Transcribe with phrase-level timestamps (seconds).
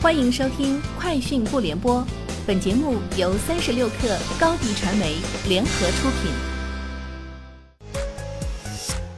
[0.00, 2.00] 欢迎收听《快讯不联播》，
[2.46, 5.16] 本节目由三十六克高低传媒
[5.48, 6.30] 联合出品。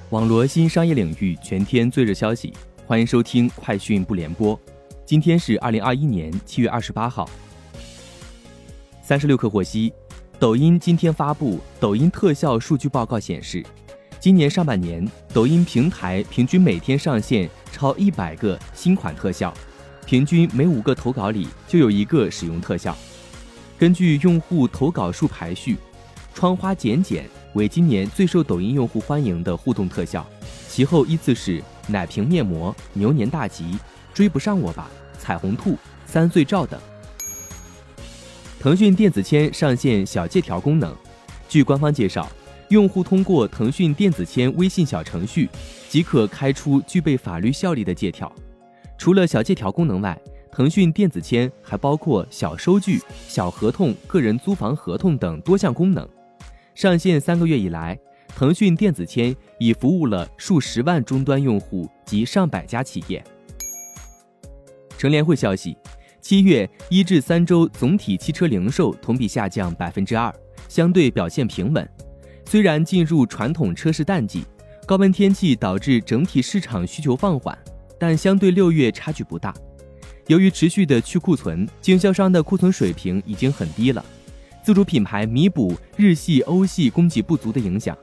[0.08, 2.54] 网罗新商业领域全天最热消息，
[2.87, 4.56] 欢迎收听《快讯不联播》。
[5.04, 7.29] 今天是二零二一年七月二十八号。
[9.03, 9.93] 三十六克获悉，
[10.39, 13.62] 抖音今天发布抖音特效数据报告显示，
[14.19, 19.53] 今年上半年抖音平台平均每天上线超一百个新款特效。
[20.11, 22.98] 平均每五个投稿里就有一个使用特效。
[23.78, 25.77] 根据用户投稿数排序，
[26.34, 30.28] 窗花剪剪为今年最受抖音用户欢迎的互动特效，
[30.68, 33.78] 其后依次是奶瓶面膜、牛年大吉、
[34.12, 36.80] 追不上我吧、彩虹兔、三岁照等。
[38.59, 40.92] 腾讯电子签上线小借条功能，
[41.48, 42.29] 据官方介绍，
[42.70, 45.48] 用户通过腾讯电子签微信小程序
[45.88, 48.30] 即可开出具备法律效力的借条。
[49.00, 50.20] 除了小借条功能外，
[50.52, 56.07] 腾讯电子签还包括小收据、小合同、个人租房合同等多项功能。
[56.74, 57.98] 上线三个月以来，
[58.29, 63.24] 腾讯电子签已服务了数十万终端用户及上百家企业。
[64.98, 65.75] 乘联会消息，
[66.20, 70.31] 七月一至三周总体汽车零售同比下降百分之二，
[70.69, 71.88] 相对表现平稳。
[72.44, 74.44] 虽然进入传统车市淡季，
[74.87, 77.56] 高温天气导致整体市场需求放缓。
[78.00, 79.53] 但相对六月差距不大，
[80.26, 84.03] 由于持续的去库存，经销商的库存水平已经很低了。
[84.65, 87.94] 自主品牌弥补日系、欧系供给不足的影响，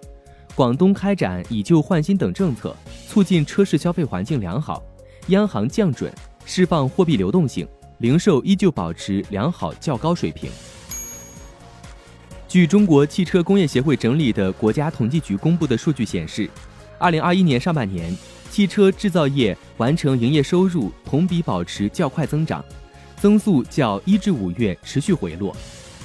[0.53, 2.75] 广东开展以旧换新等政策，
[3.07, 4.83] 促进车市消费环境良好。
[5.29, 6.13] 央行降准，
[6.45, 7.67] 释放货币流动性，
[7.97, 10.51] 零售依旧保持良好较高水平。
[12.47, 16.47] 据中国汽车工业协会整理的国家统计局公布的数据显示，
[16.99, 18.15] 二零二一年上半年。
[18.57, 22.65] 汽车制造业完成营业收入同比保持较快增长，
[23.15, 25.55] 增速较一至五月持续回落。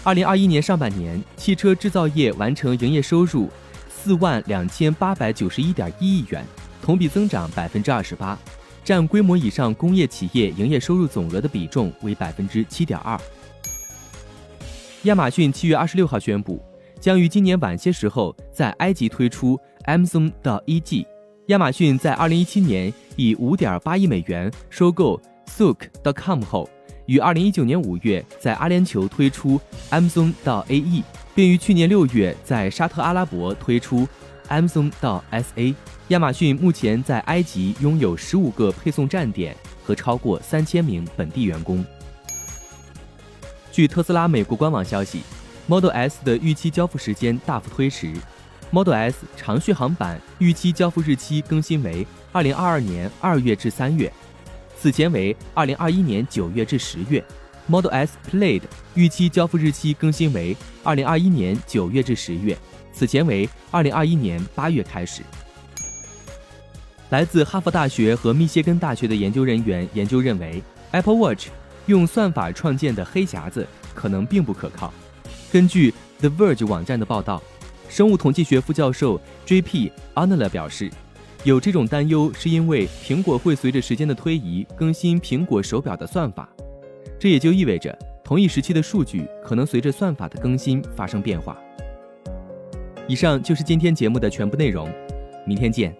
[0.04, 3.48] 二零二一年上半年，汽车制造业完成营业收入
[3.88, 6.44] 四万两千八百九十一点一亿元，
[6.82, 8.38] 同比增长百分之二十八，
[8.84, 13.18] 占规模以上工业企业营业收入总额的比重为百分之七点二。
[15.04, 16.62] 亚马逊七月二十六号宣布，
[17.00, 21.06] 将于今年晚些时候在埃及推出 Amazon 的 E.G。
[21.46, 26.70] 亚马逊在二零一七年以五点八亿美元收购 Souk.com 后，
[27.06, 29.60] 于二零一九年五月在阿联酋推出
[29.90, 31.02] Amazon 到 AE，
[31.34, 34.06] 并于去年六月在沙特阿拉伯推出
[34.50, 35.74] Amazon 到 SA。
[36.08, 41.84] 亚马逊目前在埃及拥有十五个配送站点和超过三千名本地员工。
[43.72, 45.22] 据特斯拉美国官网消息
[45.66, 48.12] ，Model S 的预期交付时间大幅推迟。
[48.72, 54.10] Model S 长续航版预期交付日期更新为二零二二年二月至三月，
[54.80, 57.22] 此前为二零二一年九月至十月。
[57.66, 58.62] Model S Plaid
[58.94, 62.56] 预期交付日期更新为二零二一年九月至十月，
[62.94, 65.20] 此前为二零二一年八月开始。
[67.10, 70.62] 来自哈佛大学和密歇根大学的研究人员研究认为
[70.92, 71.48] ，Apple Watch
[71.84, 74.94] 用算法创建的黑匣子可能并不可靠。
[75.52, 77.42] 根据 The Verge 网站的报道。
[77.92, 79.92] 生物统计学副教授 J.P.
[80.14, 80.90] Anala 表示，
[81.44, 86.48] 有这种担忧是因为苹果会随着时间的推移更新苹果手表的算法，
[87.20, 87.94] 这也就意味着
[88.24, 91.58] 同一时期的数据可能随着算法的更新发生变化。
[93.06, 94.90] 以上就是今天节目的全部内容，
[95.46, 95.94] 明天见。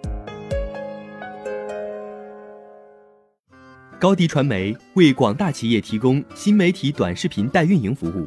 [4.00, 8.26] 高迪传媒为广大企业提供新媒体短视频代运营服务，